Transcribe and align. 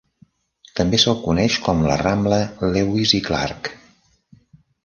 També 0.79 0.99
s'el 1.03 1.19
coneix 1.25 1.59
com 1.67 1.85
la 1.89 1.99
rambla 2.03 2.39
Lewis 2.77 3.15
i 3.19 3.21
Clark. 3.29 3.71